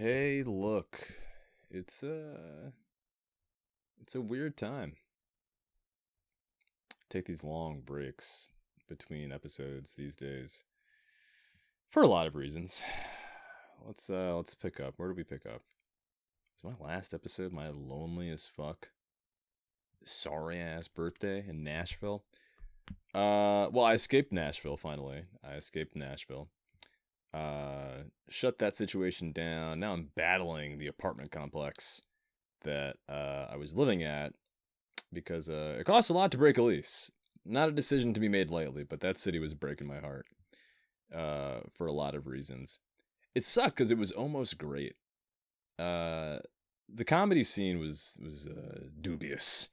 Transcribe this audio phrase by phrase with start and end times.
[0.00, 1.12] Hey, look.
[1.70, 2.72] It's a
[4.00, 4.94] it's a weird time.
[7.10, 8.50] Take these long breaks
[8.88, 10.64] between episodes these days
[11.90, 12.82] for a lot of reasons.
[13.86, 14.94] Let's uh let's pick up.
[14.96, 15.60] Where do we pick up?
[16.56, 18.88] Is my last episode my lonely as fuck
[20.02, 22.24] sorry ass birthday in Nashville?
[23.14, 25.24] Uh well, I escaped Nashville finally.
[25.44, 26.48] I escaped Nashville
[27.32, 29.80] uh, shut that situation down.
[29.80, 32.00] Now I'm battling the apartment complex
[32.62, 34.32] that uh, I was living at
[35.12, 37.10] because uh, it costs a lot to break a lease.
[37.44, 40.26] Not a decision to be made lightly, but that city was breaking my heart
[41.14, 42.80] uh, for a lot of reasons.
[43.34, 44.96] It sucked because it was almost great.
[45.78, 46.38] Uh,
[46.92, 49.68] the comedy scene was was uh, dubious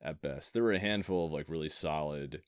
[0.00, 0.54] at best.
[0.54, 2.42] There were a handful of like really solid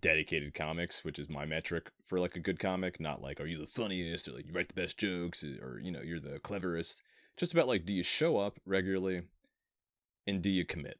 [0.00, 3.00] dedicated comics, which is my metric for like a good comic.
[3.00, 5.90] Not like, are you the funniest or like you write the best jokes or, you
[5.90, 7.02] know, you're the cleverest.
[7.36, 9.22] Just about like, do you show up regularly
[10.26, 10.98] and do you commit?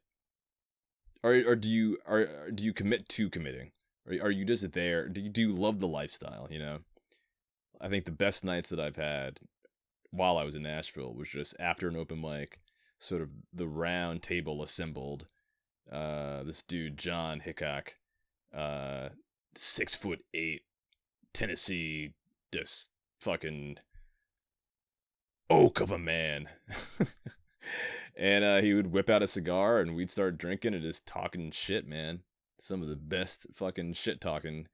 [1.23, 3.71] Or, or do you are do you commit to committing?
[4.07, 5.07] Or are you just there?
[5.07, 6.47] Do you do you love the lifestyle?
[6.51, 6.79] You know,
[7.81, 9.39] I think the best nights that I've had
[10.11, 12.59] while I was in Nashville was just after an open mic,
[12.99, 15.27] sort of the round table assembled.
[15.91, 17.95] Uh, this dude John Hickok
[18.55, 19.09] uh,
[19.55, 20.61] six foot eight
[21.33, 22.13] Tennessee,
[22.53, 23.77] just fucking
[25.49, 26.47] oak of a man.
[28.15, 31.51] and uh, he would whip out a cigar and we'd start drinking and just talking
[31.51, 32.19] shit, man.
[32.59, 34.67] Some of the best fucking shit talking.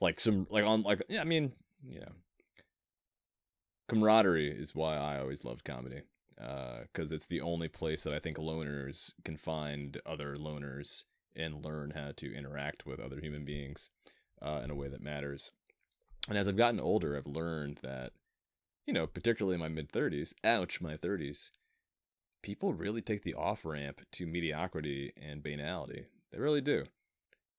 [0.00, 1.52] Like some, like on, like, yeah, I mean,
[1.84, 2.12] you know,
[3.88, 6.02] camaraderie is why I always loved comedy.
[6.40, 11.02] Uh, Because uh, it's the only place that I think loners can find other loners
[11.34, 13.90] and learn how to interact with other human beings
[14.42, 15.52] uh, in a way that matters.
[16.28, 18.12] And as I've gotten older, I've learned that,
[18.86, 21.50] you know, particularly in my mid 30s, ouch, my 30s,
[22.42, 26.06] people really take the off ramp to mediocrity and banality.
[26.30, 26.84] They really do.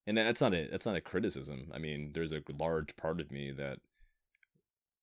[0.06, 1.70] And that's not a that's not a criticism.
[1.74, 3.78] I mean, there's a large part of me that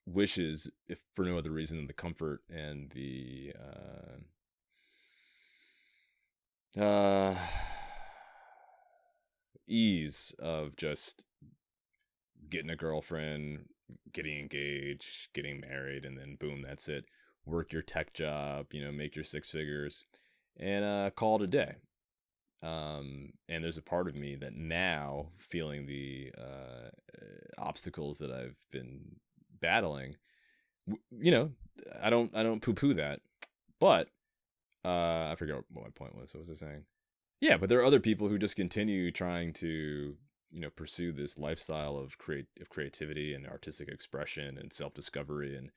[0.06, 3.54] wishes, if for no other reason than the comfort and the
[6.78, 7.36] uh, uh
[9.68, 11.26] ease of just
[12.50, 13.66] getting a girlfriend,
[14.14, 17.06] getting engaged, getting married, and then boom, that's it.
[17.46, 20.06] Work your tech job, you know, make your six figures,
[20.58, 21.76] and uh, call it a day.
[22.64, 26.90] Um, and there's a part of me that now, feeling the uh,
[27.58, 29.18] obstacles that I've been
[29.62, 30.16] battling,
[31.12, 31.52] you know,
[32.02, 33.22] I don't, I don't poo-poo that,
[33.80, 34.10] but
[34.84, 36.34] uh, I forget what my point was.
[36.34, 36.84] What was I saying?
[37.40, 40.16] Yeah, but there are other people who just continue trying to,
[40.52, 45.56] you know, pursue this lifestyle of create of creativity and artistic expression and self discovery
[45.56, 45.70] and,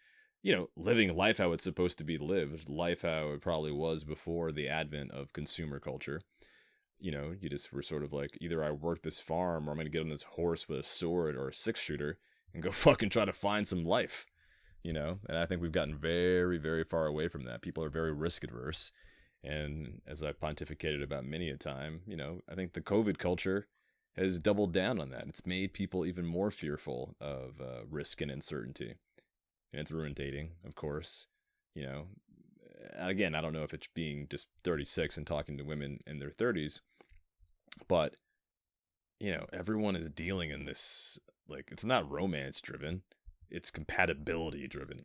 [0.43, 4.05] you know, living life how it's supposed to be lived, life how it probably was
[4.05, 6.23] before the advent of consumer culture.
[6.99, 9.79] You know, you just were sort of like either I work this farm or I'm
[9.79, 12.19] gonna get on this horse with a sword or a six shooter
[12.55, 14.27] and go fucking try to find some life.
[14.83, 17.61] You know, and I think we've gotten very, very far away from that.
[17.61, 18.93] People are very risk adverse
[19.43, 23.67] and as I've pontificated about many a time, you know, I think the COVID culture
[24.17, 25.27] has doubled down on that.
[25.29, 28.97] It's made people even more fearful of uh, risk and uncertainty.
[29.73, 31.27] And it's ruined dating, of course.
[31.75, 32.07] You know,
[32.95, 36.31] again, I don't know if it's being just 36 and talking to women in their
[36.31, 36.81] 30s,
[37.89, 38.17] but,
[39.21, 41.19] you know, everyone is dealing in this,
[41.49, 43.03] like, it's not romance driven,
[43.49, 44.99] it's compatibility driven.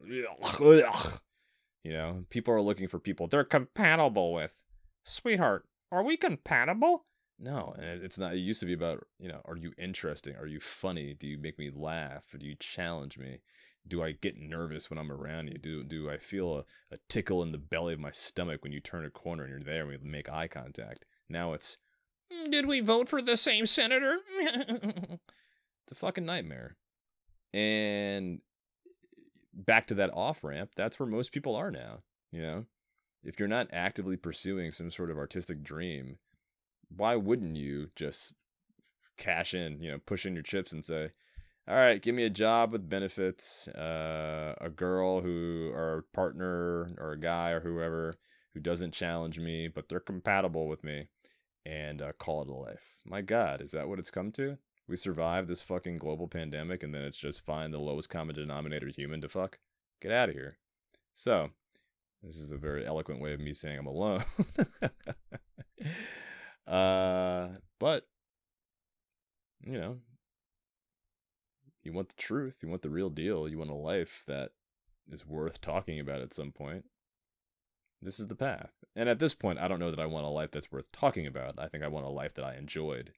[1.85, 4.63] You know, people are looking for people they're compatible with.
[5.03, 7.05] Sweetheart, are we compatible?
[7.37, 8.33] No, and it's not.
[8.33, 10.35] It used to be about, you know, are you interesting?
[10.35, 11.13] Are you funny?
[11.13, 12.23] Do you make me laugh?
[12.35, 13.41] Do you challenge me?
[13.87, 15.59] Do I get nervous when I'm around you?
[15.59, 18.79] Do do I feel a, a tickle in the belly of my stomach when you
[18.79, 21.05] turn a corner and you're there and we make eye contact?
[21.29, 21.77] Now it's,
[22.33, 24.17] mm, did we vote for the same senator?
[24.39, 26.77] it's a fucking nightmare.
[27.53, 28.41] And
[29.55, 31.99] back to that off ramp, that's where most people are now.
[32.31, 32.65] You know,
[33.23, 36.17] if you're not actively pursuing some sort of artistic dream,
[36.95, 38.33] why wouldn't you just
[39.17, 41.11] cash in, you know, push in your chips and say,
[41.67, 46.91] all right, give me a job with benefits, uh, a girl who, or a partner,
[46.99, 48.13] or a guy, or whoever
[48.53, 51.07] who doesn't challenge me, but they're compatible with me,
[51.65, 52.97] and uh, call it a life.
[53.03, 54.57] My God, is that what it's come to?
[54.87, 58.87] We survive this fucking global pandemic and then it's just find the lowest common denominator
[58.87, 59.59] human to fuck.
[60.01, 60.57] Get out of here.
[61.13, 61.49] So,
[62.21, 64.23] this is a very eloquent way of me saying I'm alone.
[66.67, 67.47] uh,
[67.79, 68.07] but
[69.63, 69.97] you know,
[71.83, 74.51] you want the truth, you want the real deal, you want a life that
[75.11, 76.85] is worth talking about at some point,
[78.01, 78.71] this is the path.
[78.95, 81.27] And at this point, I don't know that I want a life that's worth talking
[81.27, 81.55] about.
[81.57, 83.11] I think I want a life that I enjoyed,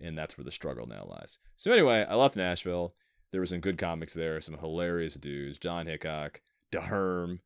[0.00, 1.38] and that's where the struggle now lies.
[1.56, 2.94] So anyway, I left Nashville.
[3.30, 5.58] There were some good comics there, some hilarious dudes.
[5.58, 6.40] John Hickok,
[6.72, 7.40] DeHerm,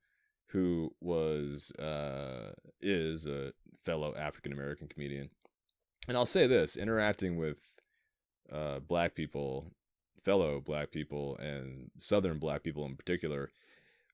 [0.48, 3.52] who was uh, is a
[3.84, 5.30] fellow African American comedian.
[6.06, 7.62] And I'll say this: interacting with
[8.52, 9.72] uh, black people,
[10.24, 13.50] fellow black people, and Southern black people in particular,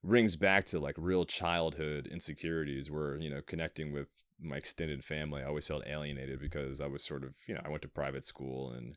[0.02, 2.90] rings back to like real childhood insecurities.
[2.90, 4.08] Where you know, connecting with
[4.40, 7.69] my extended family, I always felt alienated because I was sort of you know I
[7.69, 8.96] went to private school and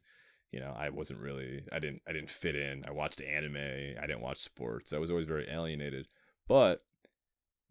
[0.52, 2.84] you know i wasn't really i didn't i didn't fit in.
[2.88, 3.58] I watched anime.
[4.02, 4.94] I didn't watch sports.
[4.94, 6.08] I was always very alienated.
[6.48, 6.84] But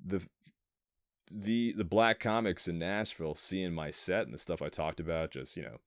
[0.04, 0.22] the
[1.30, 5.32] the the black comics in nashville seeing my set and the stuff i talked about
[5.32, 5.78] just you know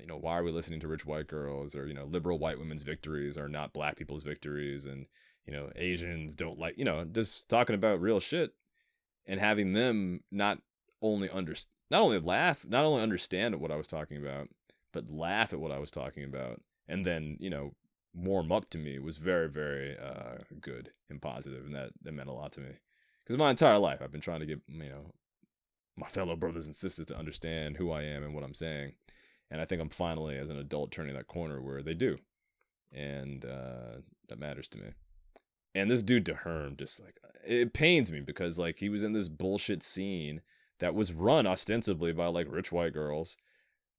[0.00, 2.58] you know why are we listening to rich white girls or you know liberal white
[2.58, 5.06] women's victories are not black people's victories and
[5.46, 8.52] you know asians don't like you know just talking about real shit
[9.26, 10.58] and having them not
[11.02, 11.54] only under
[11.90, 14.48] not only laugh not only understand what i was talking about
[14.92, 17.74] but laugh at what I was talking about and then, you know,
[18.12, 22.28] warm up to me was very, very uh, good and positive, and that, that meant
[22.28, 22.70] a lot to me.
[23.20, 25.12] Because my entire life, I've been trying to get, you know,
[25.96, 28.94] my fellow brothers and sisters to understand who I am and what I'm saying.
[29.50, 32.18] And I think I'm finally, as an adult, turning that corner where they do.
[32.92, 34.88] And uh, that matters to me.
[35.74, 39.28] And this dude, DeHerm, just like, it pains me because, like, he was in this
[39.28, 40.40] bullshit scene
[40.80, 43.36] that was run ostensibly by, like, rich white girls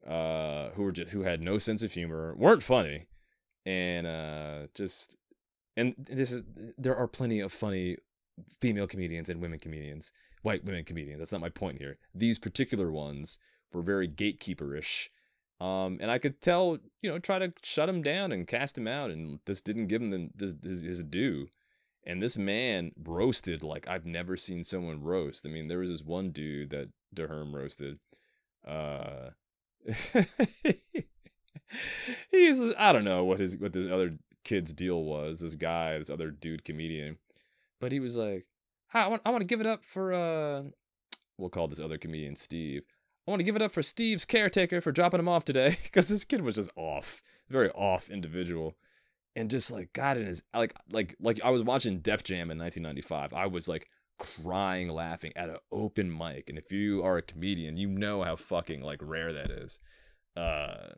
[0.07, 3.07] uh, who were just who had no sense of humor, weren't funny,
[3.65, 5.15] and uh, just
[5.77, 6.43] and this is
[6.77, 7.97] there are plenty of funny
[8.59, 10.11] female comedians and women comedians,
[10.41, 11.19] white women comedians.
[11.19, 11.97] That's not my point here.
[12.13, 13.37] These particular ones
[13.71, 15.09] were very gatekeeperish.
[15.59, 18.87] Um, and I could tell, you know, try to shut him down and cast him
[18.87, 21.49] out, and this didn't give him the, his, due.
[22.03, 25.45] And this man roasted like I've never seen someone roast.
[25.45, 28.00] I mean, there was this one dude that DeHerm roasted.
[28.68, 29.30] Uh,
[32.31, 35.39] he's I don't know what his what this other kid's deal was.
[35.39, 37.18] This guy, this other dude comedian,
[37.80, 38.45] but he was like,
[38.94, 40.63] "I want I want to give it up for uh,
[41.38, 42.83] we'll call this other comedian Steve.
[43.27, 46.09] I want to give it up for Steve's caretaker for dropping him off today because
[46.09, 48.75] this kid was just off, very off individual."
[49.35, 52.57] And just like God in his like like like I was watching Def Jam in
[52.57, 53.33] 1995.
[53.33, 53.87] I was like
[54.21, 58.35] crying laughing at an open mic and if you are a comedian you know how
[58.35, 59.79] fucking like rare that is
[60.37, 60.89] uh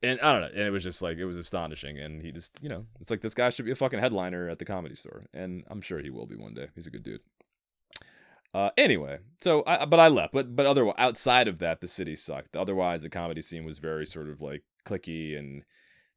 [0.00, 2.52] and i don't know and it was just like it was astonishing and he just
[2.62, 5.26] you know it's like this guy should be a fucking headliner at the comedy store
[5.34, 7.22] and i'm sure he will be one day he's a good dude
[8.54, 12.14] uh anyway so i but i left but but otherwise outside of that the city
[12.14, 15.64] sucked otherwise the comedy scene was very sort of like clicky and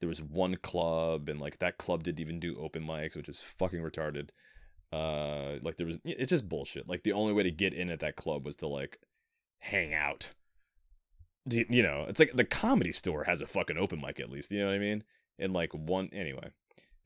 [0.04, 3.40] there was one club and like that club didn't even do open mics which is
[3.40, 4.32] fucking retarded.
[4.92, 6.90] Uh like there was it's just bullshit.
[6.90, 9.00] Like the only way to get in at that club was to like
[9.60, 10.34] hang out.
[11.50, 14.60] You know it's like the comedy store has a fucking open mic at least you
[14.60, 15.06] know what i mean?
[15.40, 16.50] And like one anyway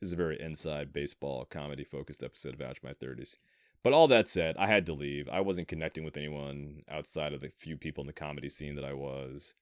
[0.00, 3.36] this is a very inside baseball comedy focused episode of ouch my 30s
[3.84, 5.28] but all that said i had to leave.
[5.28, 8.84] I wasn't connecting with anyone outside of the few people in the comedy scene that
[8.84, 9.54] i was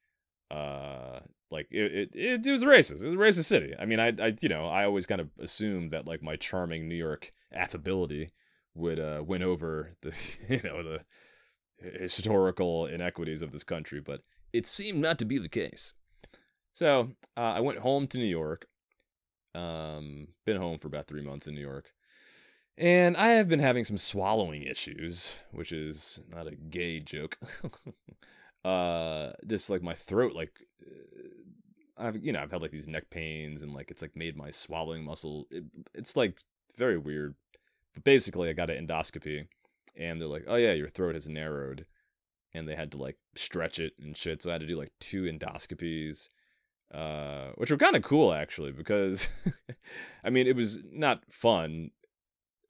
[0.50, 1.20] uh
[1.50, 3.02] like it, it, it was racist.
[3.02, 3.72] It was a racist city.
[3.78, 6.88] I mean I, I you know i always kind of assumed that like my charming
[6.88, 8.30] new york affability
[8.74, 10.12] would uh win over the
[10.48, 11.00] you know the
[11.98, 15.92] historical inequities of this country but it seemed not to be the case.
[16.72, 18.66] So uh, i went home to new york
[19.54, 21.92] um been home for about three months in new york
[22.76, 27.38] and i have been having some swallowing issues which is not a gay joke
[28.66, 30.50] uh just like my throat like
[30.84, 31.28] uh,
[31.96, 34.50] I've you know I've had like these neck pains and like it's like made my
[34.50, 36.38] swallowing muscle it, it's like
[36.76, 37.34] very weird.
[37.94, 39.46] But basically I got an endoscopy
[39.96, 41.86] and they're like oh yeah your throat has narrowed
[42.52, 44.42] and they had to like stretch it and shit.
[44.42, 46.28] So I had to do like two endoscopies
[46.92, 49.28] uh which were kind of cool actually because
[50.24, 51.92] I mean it was not fun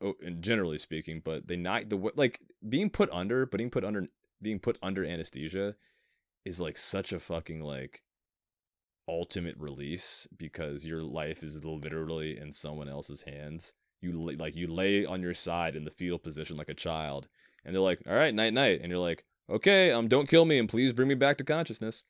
[0.03, 4.09] oh, generally speaking but they not the like being put under but being put under
[4.41, 5.77] being put under anesthesia
[6.45, 8.03] is like such a fucking like
[9.09, 13.73] ultimate release because your life is literally in someone else's hands.
[14.01, 17.29] You like you lay on your side in the fetal position like a child,
[17.65, 20.59] and they're like, "All right, night night," and you're like, "Okay, um, don't kill me
[20.59, 22.03] and please bring me back to consciousness."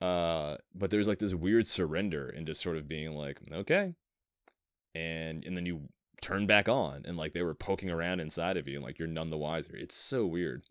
[0.00, 3.94] Uh, but there's like this weird surrender and just sort of being like, "Okay,"
[4.94, 5.88] and and then you
[6.20, 9.08] turn back on, and like they were poking around inside of you, and like you're
[9.08, 9.76] none the wiser.
[9.76, 10.64] It's so weird.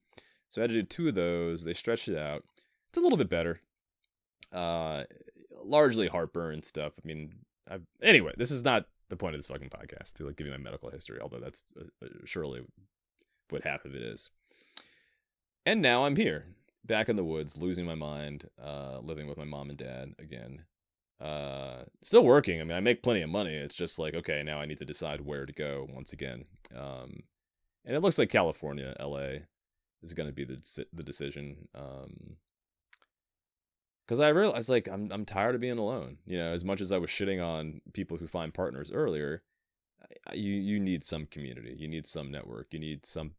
[0.54, 1.64] So I had to do two of those.
[1.64, 2.44] They stretched it out.
[2.88, 3.60] It's a little bit better.
[4.52, 5.06] Uh,
[5.64, 6.94] largely heartburn stuff.
[7.04, 7.34] I mean,
[7.68, 10.54] I've, anyway, this is not the point of this fucking podcast to like give you
[10.54, 12.62] my medical history, although that's uh, uh, surely
[13.50, 14.30] what half of it is.
[15.66, 16.46] And now I'm here,
[16.86, 20.66] back in the woods, losing my mind, uh, living with my mom and dad again.
[21.20, 22.62] Uh, still working.
[22.62, 23.56] I mean, I make plenty of money.
[23.56, 26.46] It's just like, okay, now I need to decide where to go once again.
[26.78, 27.24] Um,
[27.86, 29.46] and it looks like California, LA,
[30.04, 31.68] is going to be the the decision.
[31.74, 32.38] Um,
[34.06, 36.18] because I realized like I'm I'm tired of being alone.
[36.26, 39.44] You know, as much as I was shitting on people who find partners earlier,
[40.34, 43.32] you you need some community, you need some network, you need some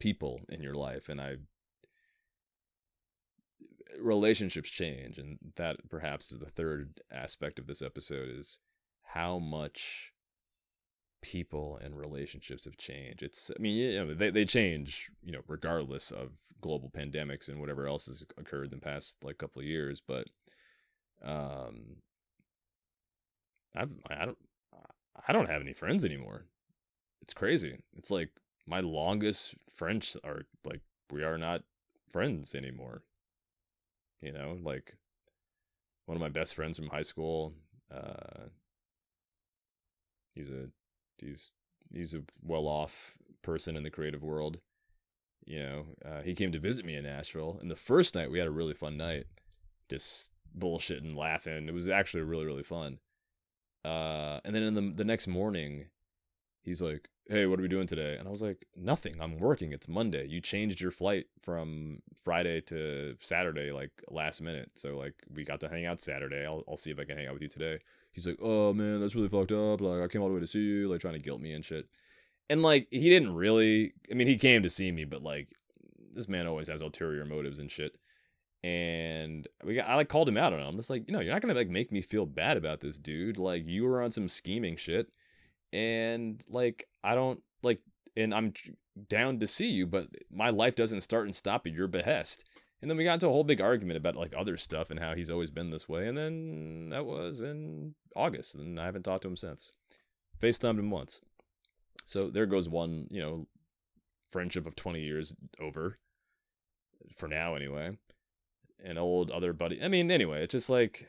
[0.00, 1.36] people in your life, and I
[4.00, 8.58] relationships change, and that perhaps is the third aspect of this episode is
[9.02, 10.11] how much
[11.22, 13.22] people and relationships have changed.
[13.22, 17.60] It's I mean, you know, they they change, you know, regardless of global pandemics and
[17.60, 20.26] whatever else has occurred in the past like couple of years, but
[21.24, 21.96] um
[23.74, 24.38] I've I don't
[25.28, 26.46] I don't have any friends anymore.
[27.22, 27.78] It's crazy.
[27.96, 28.30] It's like
[28.66, 31.62] my longest friends are like we are not
[32.10, 33.02] friends anymore.
[34.20, 34.96] You know, like
[36.06, 37.54] one of my best friends from high school,
[37.94, 38.48] uh
[40.34, 40.68] he's a
[41.22, 41.50] he's
[41.92, 44.58] he's a well-off person in the creative world.
[45.44, 48.38] You know, uh, he came to visit me in Nashville, and the first night we
[48.38, 49.26] had a really fun night,
[49.88, 51.68] just bullshitting, laughing.
[51.68, 52.98] It was actually really really fun.
[53.84, 55.86] Uh, and then in the the next morning,
[56.62, 59.20] he's like, "Hey, what are we doing today?" And I was like, "Nothing.
[59.20, 59.72] I'm working.
[59.72, 60.26] It's Monday.
[60.26, 64.70] You changed your flight from Friday to Saturday, like last minute.
[64.74, 66.44] So like we got to hang out Saturday.
[66.46, 67.78] I'll I'll see if I can hang out with you today."
[68.12, 69.80] he's like, "Oh man, that's really fucked up.
[69.80, 71.64] Like I came all the way to see you, like trying to guilt me and
[71.64, 71.86] shit."
[72.48, 73.94] And like he didn't really.
[74.10, 75.48] I mean, he came to see me, but like
[76.14, 77.96] this man always has ulterior motives and shit.
[78.64, 80.64] And we got, I like called him out on it.
[80.64, 82.98] I'm just like, you know, you're not gonna like make me feel bad about this,
[82.98, 83.38] dude.
[83.38, 85.08] Like you were on some scheming shit,
[85.72, 87.80] and like I don't like,
[88.16, 88.52] and I'm
[89.08, 92.44] down to see you, but my life doesn't start and stop at your behest.
[92.80, 95.14] And then we got into a whole big argument about like other stuff and how
[95.14, 96.08] he's always been this way.
[96.08, 99.72] And then that was in August, and I haven't talked to him since.
[100.40, 101.20] FaceTimed him once.
[102.06, 103.46] So there goes one, you know,
[104.30, 105.98] friendship of 20 years over.
[107.16, 107.98] For now, anyway.
[108.84, 109.80] An old other buddy.
[109.82, 111.06] I mean, anyway, it's just like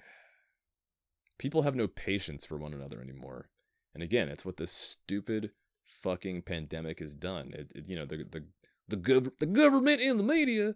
[1.39, 3.49] people have no patience for one another anymore.
[3.93, 5.51] And again, it's what this stupid
[5.83, 7.53] fucking pandemic has done.
[7.53, 8.43] It, it you know, the the
[8.89, 10.75] the, gov- the government and the media,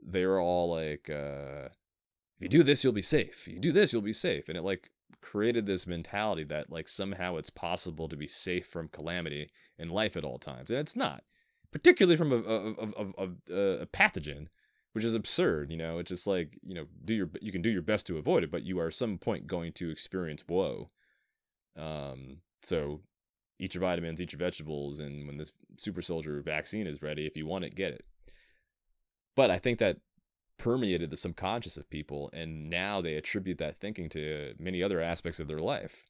[0.00, 1.68] they're all like, uh,
[2.36, 3.46] if you do this, you'll be safe.
[3.46, 4.48] If you do this, you'll be safe.
[4.48, 8.88] And it like created this mentality that like somehow it's possible to be safe from
[8.88, 10.70] calamity in life at all times.
[10.70, 11.22] And it's not,
[11.72, 14.46] particularly from a, a, a, a, a pathogen,
[14.92, 15.70] which is absurd.
[15.70, 18.18] You know, it's just like, you know, do your, you can do your best to
[18.18, 20.88] avoid it, but you are at some point going to experience woe.
[21.76, 23.00] Um, so
[23.58, 27.36] eat your vitamins, eat your vegetables, and when this super soldier vaccine is ready, if
[27.36, 28.04] you want it, get it.
[29.36, 29.98] But I think that
[30.58, 35.40] permeated the subconscious of people, and now they attribute that thinking to many other aspects
[35.40, 36.04] of their life.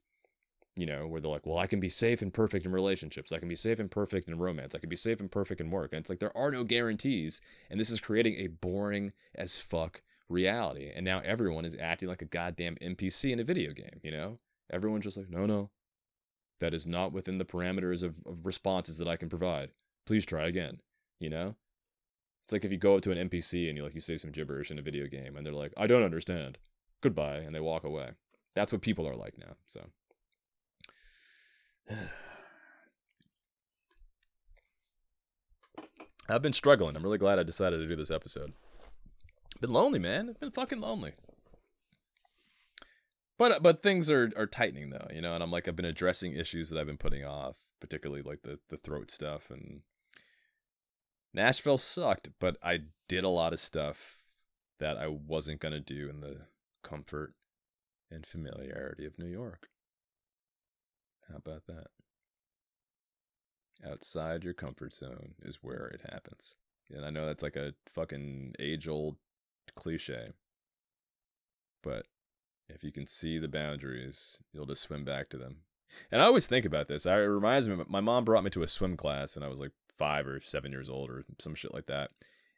[0.76, 3.30] You know, where they're like, well, I can be safe and perfect in relationships.
[3.30, 4.75] I can be safe and perfect in romance.
[4.75, 5.92] I can be safe and perfect in work.
[5.92, 7.40] And it's like, there are no guarantees.
[7.71, 10.90] And this is creating a boring as fuck reality.
[10.92, 14.40] And now everyone is acting like a goddamn NPC in a video game, you know?
[14.73, 15.71] Everyone's just like, no, no.
[16.61, 19.71] That is not within the parameters of, of responses that I can provide.
[20.06, 20.80] Please try again,
[21.18, 21.56] you know?
[22.44, 24.30] It's like if you go up to an NPC and you like you say some
[24.30, 26.59] gibberish in a video game and they're like, "I don't understand.
[27.00, 28.11] Goodbye," and they walk away.
[28.54, 29.56] That's what people are like now.
[29.66, 29.87] So
[36.28, 36.97] I've been struggling.
[36.97, 38.52] I'm really glad I decided to do this episode.
[39.61, 40.28] Been lonely, man.
[40.30, 41.12] I've been fucking lonely.
[43.38, 45.84] But uh, but things are are tightening though, you know, and I'm like I've been
[45.84, 49.82] addressing issues that I've been putting off, particularly like the the throat stuff and
[51.34, 54.24] Nashville sucked, but I did a lot of stuff
[54.78, 56.42] that I wasn't going to do in the
[56.84, 57.34] comfort
[58.10, 59.68] and familiarity of New York.
[61.28, 61.88] How about that?
[63.84, 66.54] Outside your comfort zone is where it happens.
[66.90, 69.16] And I know that's like a fucking age old
[69.74, 70.32] cliche.
[71.82, 72.06] But
[72.68, 75.59] if you can see the boundaries, you'll just swim back to them.
[76.11, 77.06] And I always think about this.
[77.06, 79.61] I, it reminds me, my mom brought me to a swim class when I was
[79.61, 82.11] like five or seven years old or some shit like that.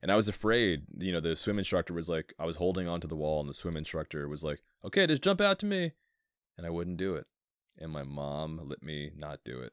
[0.02, 3.08] And I was afraid, you know, the swim instructor was like, I was holding onto
[3.08, 5.92] the wall and the swim instructor was like, okay, just jump out to me.
[6.56, 7.26] And I wouldn't do it.
[7.78, 9.72] And my mom let me not do it.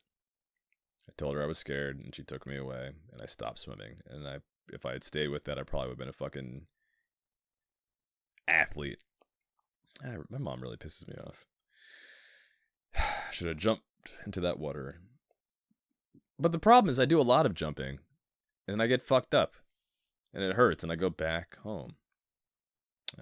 [1.08, 3.98] I told her I was scared and she took me away and I stopped swimming.
[4.10, 4.38] And I,
[4.72, 6.68] if I had stayed with that, I probably would have been a fucking
[8.48, 9.00] athlete.
[10.02, 11.46] I, my mom really pisses me off.
[13.32, 13.84] should have jumped
[14.26, 15.00] into that water.
[16.40, 18.00] But the problem is, I do a lot of jumping,
[18.68, 19.54] and I get fucked up,
[20.34, 21.96] and it hurts, and I go back home.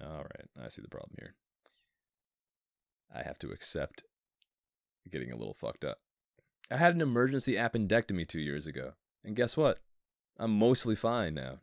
[0.02, 1.34] All right, I see the problem here.
[3.14, 4.04] I have to accept
[5.10, 5.98] getting a little fucked up.
[6.70, 9.78] I had an emergency appendectomy two years ago, and guess what?
[10.38, 11.58] I'm mostly fine now.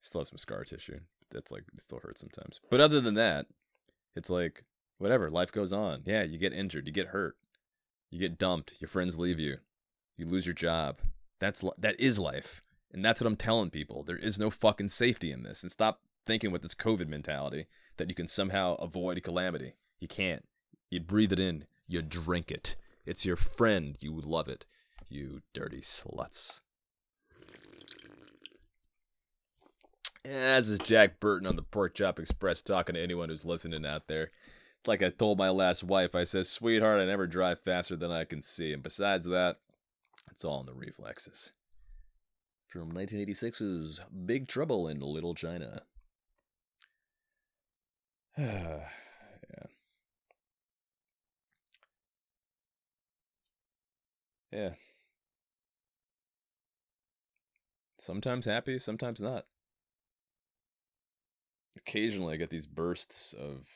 [0.00, 1.00] Still have some scar tissue.
[1.30, 2.60] That's like it still hurts sometimes.
[2.70, 3.46] But other than that,
[4.18, 4.64] it's like
[4.98, 5.30] whatever.
[5.30, 6.02] Life goes on.
[6.04, 7.36] Yeah, you get injured, you get hurt,
[8.10, 9.58] you get dumped, your friends leave you,
[10.16, 10.98] you lose your job.
[11.38, 14.02] That's that is life, and that's what I'm telling people.
[14.02, 18.08] There is no fucking safety in this, and stop thinking with this COVID mentality that
[18.08, 19.74] you can somehow avoid calamity.
[20.00, 20.44] You can't.
[20.90, 21.64] You breathe it in.
[21.86, 22.76] You drink it.
[23.06, 23.96] It's your friend.
[24.00, 24.66] You love it.
[25.08, 26.60] You dirty sluts.
[30.24, 34.08] As is Jack Burton on the Pork Chop Express talking to anyone who's listening out
[34.08, 34.30] there.
[34.78, 38.10] It's like I told my last wife, I said, sweetheart, I never drive faster than
[38.10, 38.72] I can see.
[38.72, 39.56] And besides that,
[40.30, 41.52] it's all in the reflexes.
[42.68, 45.82] From 1986's Big Trouble in Little China.
[48.38, 48.84] yeah.
[54.52, 54.70] Yeah.
[57.98, 59.44] Sometimes happy, sometimes not.
[61.78, 63.66] Occasionally, I get these bursts of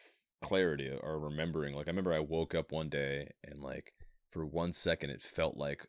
[0.41, 1.75] clarity or remembering.
[1.75, 3.95] Like, I remember I woke up one day and, like,
[4.31, 5.87] for one second, it felt like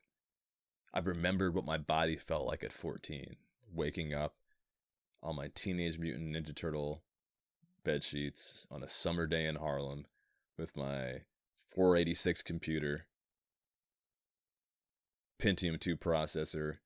[0.93, 3.35] I remembered what my body felt like at 14,
[3.73, 4.35] waking up
[5.23, 7.01] on my Teenage Mutant Ninja Turtle
[7.83, 10.05] bed sheets on a summer day in Harlem
[10.57, 11.21] with my
[11.75, 13.07] 486 computer,
[15.41, 16.77] Pentium 2 processor,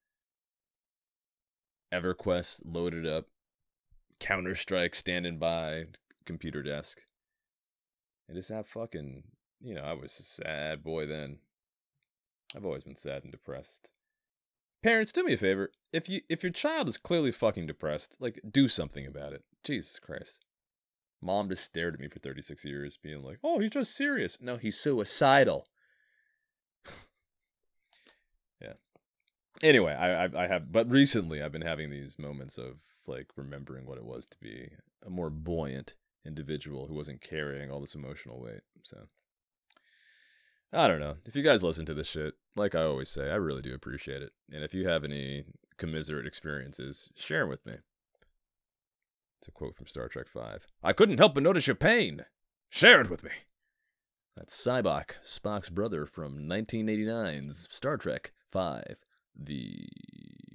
[1.94, 3.26] EverQuest loaded up,
[4.20, 5.86] Counter Strike standing by,
[6.26, 7.02] computer desk.
[8.28, 9.24] And just have fucking,
[9.62, 11.40] you know, I was a sad boy then.
[12.56, 13.90] I've always been sad and depressed.
[14.84, 15.72] Parents, do me a favor.
[15.92, 19.44] If you if your child is clearly fucking depressed, like do something about it.
[19.64, 20.46] Jesus Christ.
[21.22, 24.58] Mom just stared at me for 36 years, being like, "Oh, he's just serious." No,
[24.58, 25.68] he's suicidal.
[28.62, 28.74] yeah.
[29.64, 33.86] Anyway, I, I I have, but recently I've been having these moments of like remembering
[33.86, 34.70] what it was to be
[35.06, 38.62] a more buoyant individual who wasn't carrying all this emotional weight.
[38.84, 39.08] So
[40.74, 41.18] I don't know.
[41.26, 44.22] If you guys listen to this shit, like I always say, I really do appreciate
[44.22, 44.34] it.
[44.52, 45.46] And if you have any
[45.78, 47.78] commiserate experiences, share 'em with me.
[49.40, 50.68] It's a quote from Star Trek Five.
[50.84, 52.26] I couldn't help but notice your pain.
[52.70, 53.32] Share it with me.
[54.36, 58.98] That's Sybok, Spock's brother from 1989's Star Trek Five,
[59.36, 59.88] The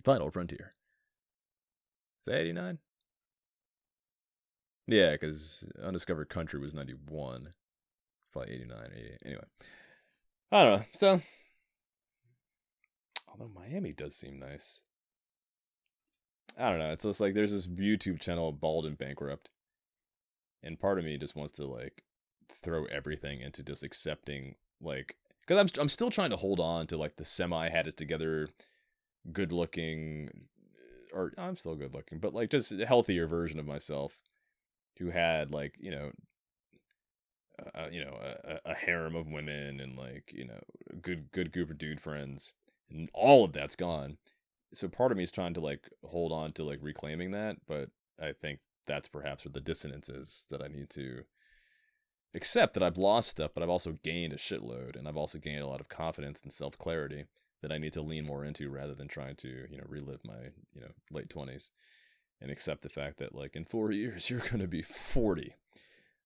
[0.05, 0.75] Final Frontier.
[2.23, 2.79] Is that 89?
[4.87, 7.49] Yeah, because Undiscovered Country was 91.
[8.33, 9.19] Probably 89 or 88.
[9.25, 9.45] Anyway.
[10.53, 10.85] I don't know.
[10.95, 11.21] So,
[13.29, 14.83] although Miami does seem nice.
[16.59, 16.93] I don't know.
[16.93, 19.49] It's just like there's this YouTube channel, Bald and Bankrupt,
[20.63, 22.05] and part of me just wants to like
[22.63, 26.99] throw everything into just accepting like because I'm I'm still trying to hold on to
[26.99, 28.49] like the semi had it together,
[29.33, 30.29] good looking,
[31.13, 34.21] or I'm still good looking, but like just a healthier version of myself,
[34.99, 36.11] who had like you know.
[37.77, 40.59] Uh, you know, a, a harem of women and like you know,
[41.01, 42.55] good good group of dude friends,
[42.91, 44.17] and all of that's gone
[44.75, 47.91] so part of me is trying to like hold on to like reclaiming that, but
[48.21, 51.23] I think that's perhaps where the dissonance is that I need to
[52.35, 55.63] accept that I've lost stuff, but I've also gained a shitload, and I've also gained
[55.63, 57.27] a lot of confidence and self clarity
[57.63, 60.51] that I need to lean more into rather than trying to you know relive my
[60.75, 61.71] you know late twenties
[62.41, 65.55] and accept the fact that like in four years you're gonna be forty.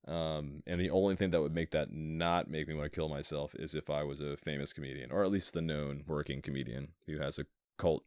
[0.09, 3.09] Um, and the only thing that would make that not make me want to kill
[3.09, 6.93] myself is if I was a famous comedian, or at least the known working comedian
[7.07, 7.47] who has a
[7.77, 8.05] cult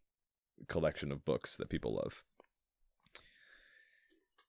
[0.67, 2.23] collection of books that people love.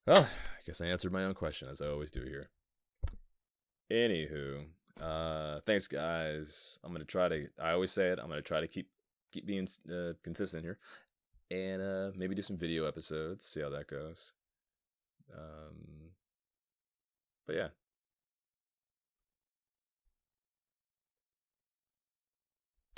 [0.07, 2.49] Well, I guess I answered my own question as I always do here.
[3.91, 4.65] Anywho,
[4.99, 6.79] uh, thanks guys.
[6.83, 7.47] I'm gonna try to.
[7.61, 8.19] I always say it.
[8.19, 8.89] I'm gonna try to keep
[9.31, 10.77] keep being uh, consistent here,
[11.49, 13.45] and uh, maybe do some video episodes.
[13.45, 14.33] See how that goes.
[15.33, 16.11] Um,
[17.47, 17.67] but yeah.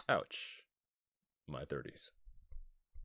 [0.10, 0.64] Ouch.
[1.48, 2.12] My 30s.